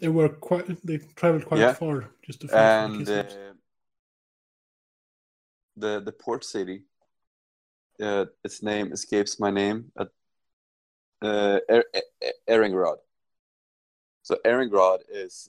[0.00, 1.74] they were quite they traveled quite Yeah.
[1.74, 3.24] far just to the and uh,
[5.76, 6.82] the the port city
[8.02, 10.08] uh, its name escapes my name at
[11.22, 12.96] uh, er- er- Erengrad.
[14.22, 15.48] So Erengrad is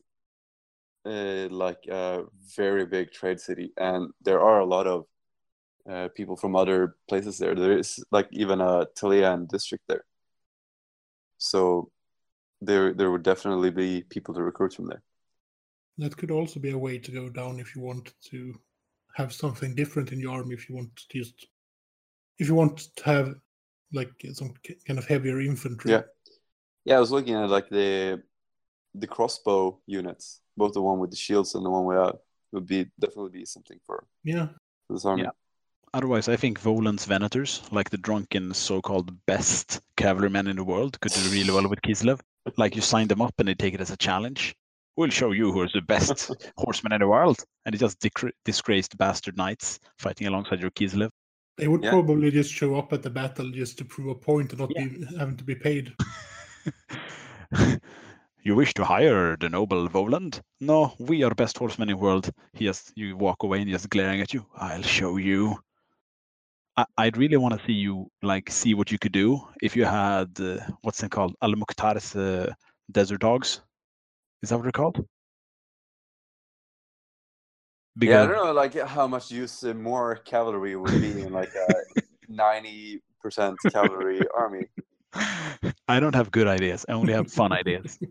[1.06, 2.24] uh, like a
[2.56, 5.06] very big trade city, and there are a lot of
[5.90, 7.56] uh, people from other places there.
[7.56, 10.06] There is like even a Tilean district there.
[11.38, 11.92] So
[12.62, 15.04] there there would definitely be people to recruit from there.
[15.98, 18.60] That could also be a way to go down if you want to
[19.16, 20.56] have something different in your army.
[20.56, 21.48] If you want to just,
[22.40, 23.36] if you want to have
[23.94, 24.54] like some
[24.88, 25.92] kind of heavier infantry.
[25.92, 26.02] Yeah.
[26.86, 28.22] Yeah, I was looking at like the
[28.96, 32.20] the crossbow units, both the one with the shields and the one without,
[32.52, 34.50] would be definitely be something for Yeah.
[34.90, 35.24] this army.
[35.24, 35.30] Yeah.
[35.96, 41.12] Otherwise, I think Voland's Venators, like the drunken so-called best cavalrymen in the world, could
[41.12, 42.20] do really well with Kislev.
[42.58, 44.56] Like you sign them up and they take it as a challenge.
[44.96, 47.38] We'll show you who is the best horseman in the world.
[47.66, 51.10] And it's just disgra- disgraced bastard knights fighting alongside your Kislev.
[51.58, 51.92] They would Yeah.
[51.92, 55.06] probably just show up at the battle just to prove a point and not be
[55.18, 55.94] having to be paid.
[58.44, 60.42] you wish to hire the noble Voland?
[60.60, 62.30] No, we are best horsemen in the world.
[62.54, 64.46] He just you walk away and he's just glaring at you.
[64.56, 65.58] I'll show you.
[66.76, 69.86] I, I'd really want to see you like see what you could do if you
[69.86, 72.52] had uh, what's it called Al Muktar's uh,
[72.92, 73.62] desert dogs.
[74.42, 75.06] Is that what they're called?
[77.98, 81.32] Big yeah, I don't know like how much use uh, more cavalry would be in
[81.32, 84.66] like a ninety percent cavalry army.
[85.88, 86.86] I don't have good ideas.
[86.90, 88.00] I only have fun ideas.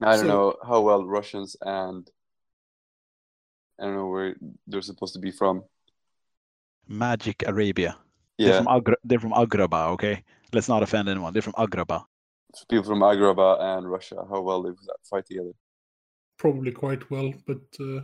[0.00, 2.08] I don't So- know how well Russians and
[3.80, 4.34] I don't know where
[4.66, 5.64] they're supposed to be from.
[6.88, 7.96] Magic Arabia.
[8.38, 8.46] Yeah.
[8.48, 9.88] They're from Agra- they're from Agrabah.
[9.94, 11.32] Okay, let's not offend anyone.
[11.32, 12.04] They're from Agrabah.
[12.70, 14.70] people from Agrabah and Russia, how well they
[15.10, 15.52] fight together.
[16.38, 18.00] Probably quite well, but uh,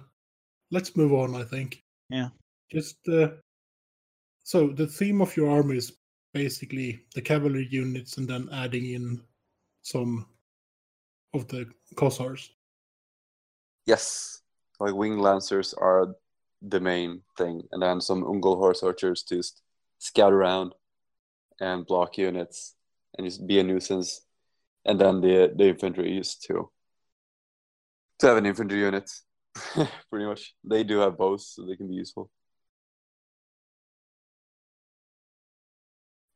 [0.71, 1.35] let's move on.
[1.35, 1.83] I think.
[2.11, 2.29] Yeah.
[2.71, 3.29] Just uh,
[4.45, 5.93] So the theme of your army is
[6.35, 9.23] basically the cavalry units and then adding in
[9.83, 10.27] some
[11.33, 12.51] of the Kossars.
[13.87, 14.43] Yes,
[14.81, 16.15] like wing lancers are
[16.61, 19.43] the main thing, and then some Ungol horse archers to
[19.99, 20.75] scout around
[21.61, 22.75] and block units
[23.17, 24.27] and just be a nuisance,
[24.85, 26.71] and then the the infantry used to
[28.19, 29.11] to have an infantry unit,
[30.11, 30.55] pretty much.
[30.65, 32.31] They do have bows, so they can be useful.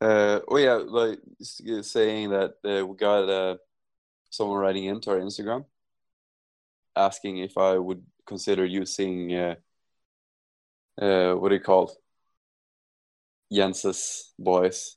[0.01, 3.57] Uh, oh yeah, like saying that uh, we got uh,
[4.31, 5.65] someone writing into our Instagram
[6.99, 9.55] asking if I would consider using uh,
[11.01, 11.97] uh, what do you call
[13.53, 14.97] Jens's boys?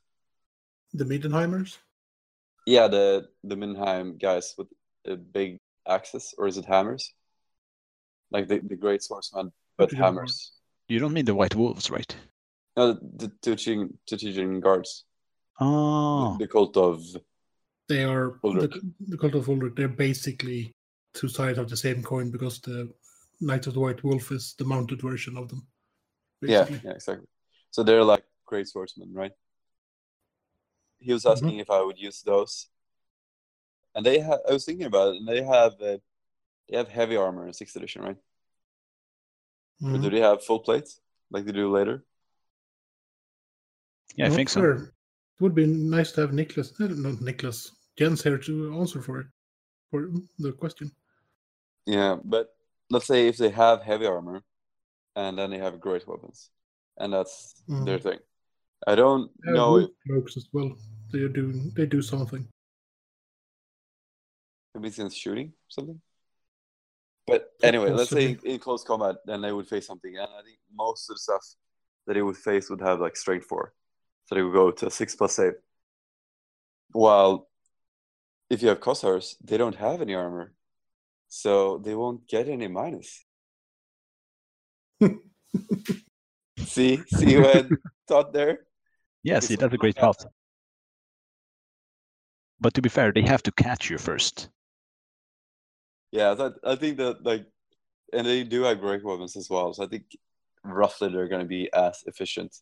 [0.93, 1.77] The Middenheimers?
[2.65, 4.67] Yeah, the the Middenheim guys with
[5.05, 5.59] the big
[5.91, 7.13] axes, or is it hammers?
[8.31, 9.99] Like the, the great swordsman, but Yeah.
[10.05, 10.53] hammers.
[10.87, 12.11] You don't mean the White Wolves, right?
[12.77, 15.05] No, the Teutogen Teutogen guards.
[15.59, 17.03] Oh, The cult of
[17.87, 18.71] They are Ulric.
[18.71, 19.75] the, the cult of Ulric.
[19.75, 20.71] They're basically
[21.13, 22.89] two sides of the same coin because the
[23.41, 25.61] Knight of the White Wolf is the mounted version of them.
[26.41, 26.81] yeah, basically.
[26.89, 27.27] yeah, exactly.
[27.71, 29.31] So they're like great swordsmen, right?
[30.99, 31.45] He was mm-hmm.
[31.45, 32.67] asking if I would use those,
[33.95, 34.39] and they have.
[34.47, 35.97] I was thinking about it, and they have uh,
[36.69, 38.17] they have heavy armor in sixth edition, right?
[39.83, 40.01] Or Mhm.
[40.03, 40.99] do they have full plates
[41.31, 42.03] like they do later?
[44.15, 44.61] yeah, I Not think so.
[44.61, 44.75] sure.
[44.83, 49.21] It would be nice to have Niklas, uh, not Niklas, Jens here to answer for
[49.21, 49.27] it,
[49.89, 50.91] for the question.
[51.85, 52.55] Yeah, but
[52.89, 54.43] let's say if they have heavy armor,
[55.15, 56.51] and then they have great weapons,
[56.97, 57.85] and that's Mm.
[57.85, 58.19] their thing.
[58.87, 60.77] I don't They have know wolf if cloaks as well.
[61.11, 61.51] They do.
[61.75, 62.47] They do something.
[64.73, 66.01] Maybe it's against shooting or something.
[67.27, 70.41] But anyway, let's say in, in close combat, then they would face something, and I
[70.43, 71.45] think most of the stuff
[72.07, 73.73] that they would face would have like strength four,
[74.25, 75.53] so they would go to six plus save.
[76.91, 77.47] While
[78.49, 80.53] if you have Kossars, they don't have any armor,
[81.29, 83.23] so they won't get any minus.
[86.59, 87.69] see, see what I
[88.07, 88.59] thought there.
[89.23, 90.01] Yes, It's see, that's a great yeah.
[90.01, 90.25] thought.
[92.59, 94.49] But to be fair, they have to catch you first.
[96.11, 97.45] Yeah, that I think that like,
[98.13, 99.73] and they do have great weapons as well.
[99.73, 100.03] So I think
[100.63, 102.55] roughly they're going to be as efficient,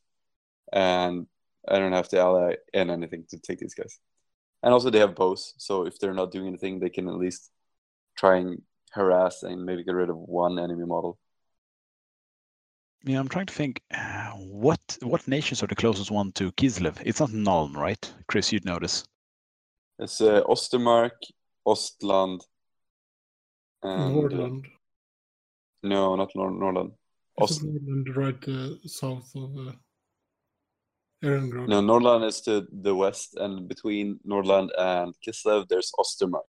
[0.72, 1.26] and
[1.68, 4.00] I don't have to ally in anything to take these guys.
[4.62, 7.50] And also they have bows, so if they're not doing anything, they can at least
[8.18, 11.18] try and harass and maybe get rid of one enemy model.
[13.06, 17.02] Yeah, I'm trying to think uh, what what nations are the closest one to Kislev?
[17.06, 18.14] It's not Nuln, right?
[18.28, 19.06] Chris, you'd notice.
[20.00, 21.12] It's uh, Ostermark,
[21.66, 22.42] Ostland,
[23.84, 24.66] and Nordland.
[25.84, 26.92] no, not Nor- Norland.
[27.38, 29.72] Ost- Isn't Nordland right uh, south of uh,
[31.24, 31.68] Erengrad?
[31.70, 36.48] no, Nordland is to the west, and between Nordland and Kislev, there's Ostermark,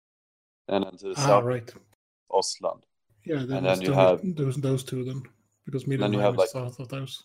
[0.68, 1.72] and then to the ah, south, right.
[2.32, 2.82] Ostland.
[3.24, 5.22] Yeah, then, And then you have- those those two then,
[5.66, 7.22] because Then you Middenheim have, is like- south of those.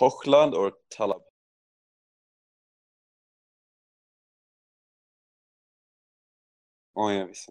[0.00, 1.20] Hochland or Talab?
[6.94, 7.48] Oh ja, visst.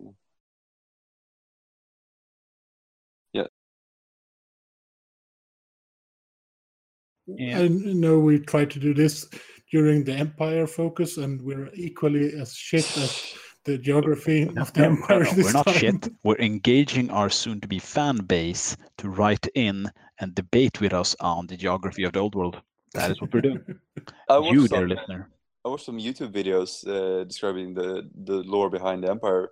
[7.38, 7.60] Yeah.
[7.60, 9.28] I know we tried to do this
[9.72, 14.88] during the Empire focus, and we're equally as shit at the geography of the No,
[14.90, 15.24] no, Empire.
[15.24, 15.76] no, this we're not time.
[15.76, 16.10] shit.
[16.24, 19.90] We're engaging our soon-to-be fan base to write in
[20.20, 22.62] and debate with us on the geography of the old world.
[22.94, 23.64] That is what we're doing.
[24.30, 25.30] I watched you, some, dear listener.
[25.64, 29.50] I watched some YouTube videos uh, describing the, the lore behind the Empire.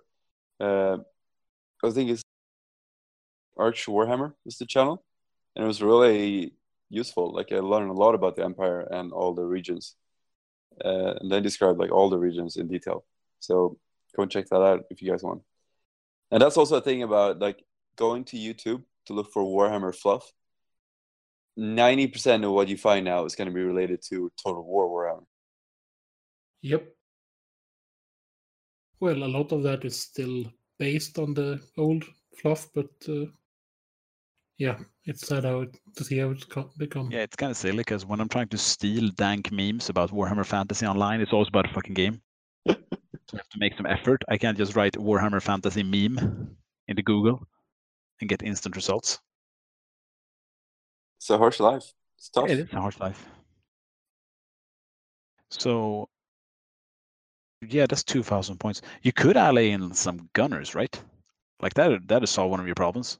[0.58, 0.98] Uh,
[1.82, 2.22] I think it's
[3.56, 5.02] Arch Warhammer is the channel,
[5.56, 6.52] and it was really
[6.90, 7.32] useful.
[7.32, 9.94] Like I learned a lot about the Empire and all the regions,
[10.84, 13.04] uh, and they describe like all the regions in detail.
[13.38, 13.78] So
[14.16, 15.42] go and check that out if you guys want.
[16.30, 17.64] And that's also a thing about like
[17.96, 20.30] going to YouTube to look for Warhammer fluff.
[21.56, 24.88] Ninety percent of what you find now is going to be related to Total War
[24.88, 25.24] Warhammer.
[26.62, 26.84] Yep.
[29.00, 30.44] Well, a lot of that is still
[30.78, 32.04] based on the old
[32.36, 33.26] fluff, but uh,
[34.60, 36.44] yeah, it's sad how it, to see how it's
[36.76, 37.10] become.
[37.10, 40.44] Yeah, it's kind of silly because when I'm trying to steal dank memes about Warhammer
[40.44, 42.20] Fantasy online, it's always about a fucking game.
[42.68, 42.74] so
[43.32, 44.22] I have to make some effort.
[44.28, 46.54] I can't just write Warhammer Fantasy meme
[46.88, 47.40] into Google
[48.20, 49.18] and get instant results.
[51.16, 51.90] It's a harsh life.
[52.18, 52.50] It's tough.
[52.50, 53.26] It is a hard life.
[55.48, 56.06] So,
[57.66, 58.82] yeah, that's 2,000 points.
[59.00, 61.02] You could ally in some gunners, right?
[61.62, 63.18] Like that, that would solve one of your problems.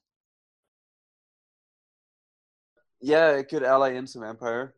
[3.00, 4.74] Yeah, it could ally in some Empire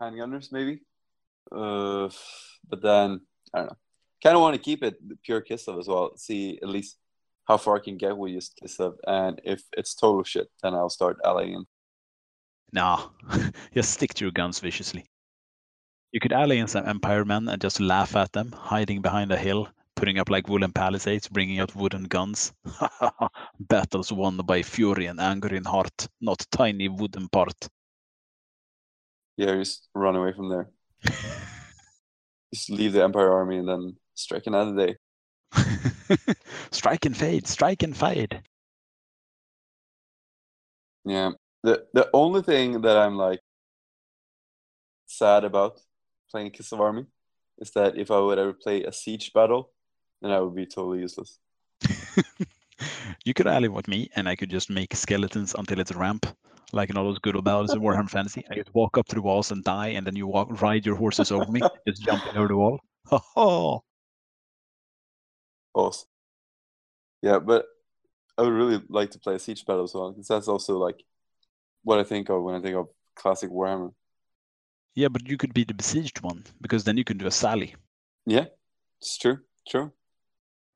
[0.00, 0.80] handgunners maybe.
[1.50, 2.08] Uh,
[2.68, 3.20] but then
[3.52, 3.76] I don't know.
[4.22, 6.16] Kind of want to keep it pure Kislev as well.
[6.16, 6.96] See at least
[7.46, 10.88] how far I can get with just Kislev, and if it's total shit, then I'll
[10.88, 11.64] start allying.
[12.72, 13.08] Nah,
[13.74, 15.04] just stick to your guns viciously.
[16.10, 19.36] You could ally in some Empire men and just laugh at them, hiding behind a
[19.36, 19.68] hill,
[20.04, 22.52] putting up like wooden palisades, bringing out wooden guns.
[23.58, 27.56] Battles won by fury and anger in heart, not tiny wooden part.
[29.38, 30.68] Yeah, just run away from there.
[32.52, 34.96] just leave the Empire army and then strike another day.
[36.70, 38.42] strike and fade, strike and fade.
[41.06, 41.30] Yeah.
[41.62, 43.40] The the only thing that I'm like
[45.06, 45.80] sad about
[46.30, 47.06] playing Kislev Army
[47.56, 49.70] is that if I would ever play a siege battle,
[50.24, 51.38] then I would be totally useless.
[53.24, 56.26] you could ally with me and I could just make skeletons until it's ramp.
[56.72, 58.44] Like in all those good old battles in Warhammer Fantasy.
[58.50, 60.96] I just walk up to the walls and die and then you walk ride your
[60.96, 62.80] horses over me, just jumping over the wall.
[63.36, 63.82] Oh,
[65.74, 66.08] Awesome.
[67.22, 67.66] Yeah, but
[68.38, 71.02] I would really like to play a siege battle as well, because that's also like
[71.82, 73.92] what I think of when I think of classic Warhammer.
[74.94, 77.74] Yeah, but you could be the besieged one because then you can do a sally.
[78.26, 78.46] Yeah,
[79.00, 79.38] it's true.
[79.68, 79.92] True.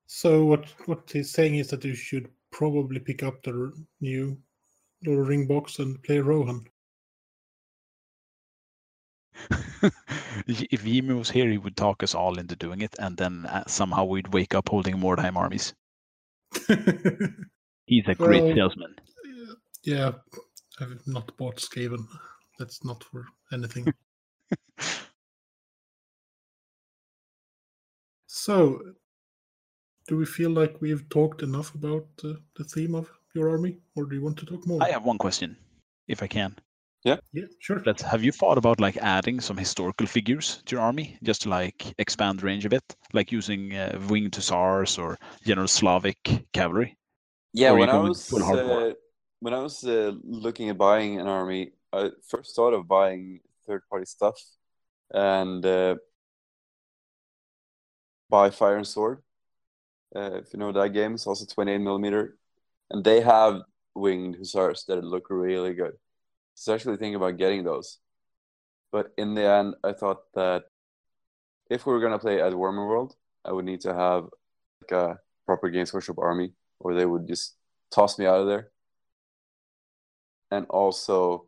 [0.09, 4.39] So what what he's saying is that you should probably pick up the new
[5.05, 6.65] Lord Ring box and play Rohan.
[10.49, 13.65] if Yimi was here, he would talk us all into doing it, and then uh,
[13.67, 15.75] somehow we'd wake up holding Mordheim armies.
[17.87, 18.95] He's a great Well- salesman.
[19.85, 20.13] yeah,
[20.81, 22.07] I've not bought Skaven.
[22.59, 23.93] That's not for anything.
[28.27, 28.81] so,
[30.09, 34.07] do we feel like we've talked enough about uh, the theme of your army, or
[34.07, 34.83] do you want to talk more?
[34.83, 35.57] I have one question,
[36.09, 36.57] if I can.
[37.05, 37.83] Yeah, Yeah, sure.
[37.87, 41.51] Let's, have you thought about like adding some historical figures to your army, just to
[41.51, 42.83] like expand the range a bit,
[43.13, 46.97] like using uh, winged hussars or general Slavic cavalry?
[47.53, 48.89] Yeah, when I was full hard war?
[48.89, 48.93] uh,
[49.41, 53.83] when I was uh, looking at buying an army, I first thought of buying third
[53.89, 54.41] party stuff
[55.13, 55.97] and uh,
[58.29, 59.23] By Fire and Sword.
[60.15, 62.37] Uh, if you know that game, it's also 28 millimeter,
[62.91, 63.63] and they have
[63.95, 65.93] winged hussars that look really good.
[66.55, 67.99] So I was actually thinking about getting those,
[68.91, 70.65] but in the end, I thought that
[71.71, 74.29] if we were gonna play at Warhammer World, I would need to have
[74.83, 77.57] like a proper Games Workshop army, or they would just
[77.91, 78.71] toss me out of there.
[80.51, 81.47] And also,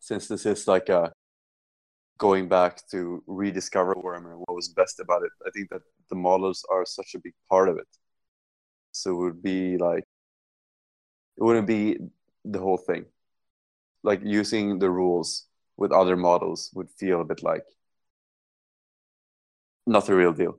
[0.00, 1.12] since this is like a
[2.18, 6.64] going back to rediscover Warhammer what was best about it, I think that the models
[6.70, 7.88] are such a big part of it.
[8.92, 10.04] So it would be like,
[11.36, 11.98] it wouldn't be
[12.44, 13.04] the whole thing.
[14.02, 15.46] Like using the rules
[15.76, 17.64] with other models would feel a bit like
[19.86, 20.58] not the real deal.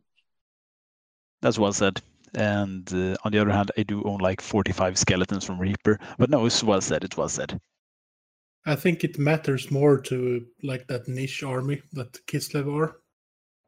[1.41, 2.01] That's well said.
[2.33, 5.99] And uh, on the other hand, I do own like 45 skeletons from Reaper.
[6.17, 7.03] But no, it's well said.
[7.03, 7.59] It's well said.
[8.65, 12.97] I think it matters more to like that niche army that Kislev are,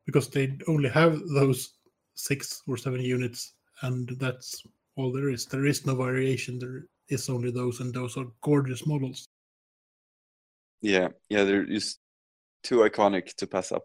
[0.10, 1.76] because they only have those
[2.16, 3.54] six or seven units,
[3.84, 4.64] and that's
[4.96, 5.46] all there is.
[5.46, 6.58] There is no variation.
[6.58, 9.28] There is only those, and those are gorgeous models.
[10.82, 12.00] Yeah, yeah, they're just
[12.64, 13.84] too iconic to pass up.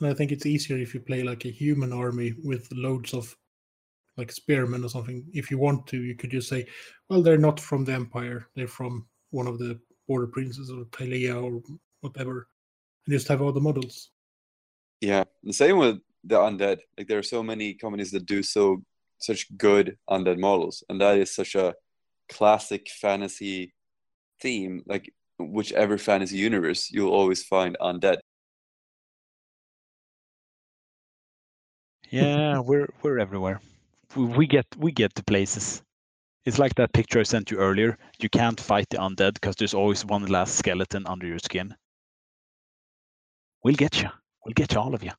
[0.00, 3.36] And I think it's easier if you play like a human army with loads of
[4.16, 5.24] like spearmen or something.
[5.32, 6.66] If you want to, you could just say,
[7.08, 8.48] well, they're not from the Empire.
[8.56, 11.62] They're from one of the border princes or Tilea or
[12.00, 12.48] whatever.
[13.06, 14.10] And just have all the models.
[15.00, 16.78] Yeah, the same with the undead.
[16.96, 18.82] Like there are so many companies that do so
[19.18, 21.74] such good undead models, and that is such a
[22.28, 23.72] classic fantasy
[24.40, 24.82] theme.
[24.86, 28.18] Like whichever fantasy universe, you'll always find undead.
[32.10, 33.60] Yeah, we're we're everywhere.
[34.16, 35.82] We, we get we get to places.
[36.44, 37.96] It's like that picture I sent you earlier.
[38.18, 41.74] You can't fight the undead because there's always one last skeleton under your skin.
[43.62, 44.10] We'll get you.
[44.44, 45.12] We'll get you all of you.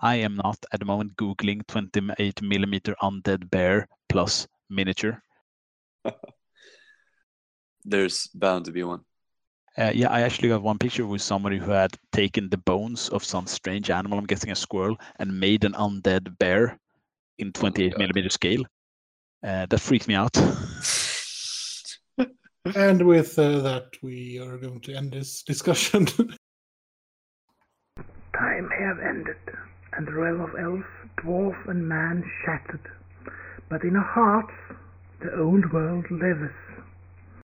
[0.00, 5.22] I am not at the moment googling 28 millimeter undead bear plus miniature.
[7.84, 9.00] There's bound to be one.
[9.76, 13.24] Uh, yeah, I actually got one picture with somebody who had taken the bones of
[13.24, 16.78] some strange animal, I'm guessing a squirrel, and made an undead bear
[17.38, 17.98] in 28 God.
[17.98, 18.62] millimeter scale.
[19.42, 20.34] Uh, that freaked me out.
[22.74, 26.06] And with uh, that, we are going to end this discussion.
[28.38, 29.36] Time have ended,
[29.92, 30.84] and the realm of elf,
[31.22, 32.90] dwarf, and man shattered.
[33.68, 34.52] But in our hearts,
[35.20, 36.52] the old world lives.